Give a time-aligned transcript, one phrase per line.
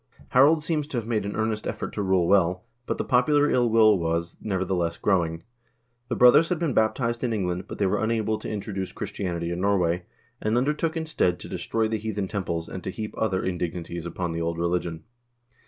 [0.17, 3.47] 1 Harald seems to have made an earnest effort to rule well, but the popular
[3.51, 5.43] ill will was, nevertheless, growing.
[6.07, 9.61] The brothers had been baptized in England, but they were unable to introduce Christianity in
[9.61, 10.07] Norway,
[10.41, 14.41] and undertook, instead, to destroy the heathen temples, and to heap other indignities upon the
[14.41, 15.03] old religion.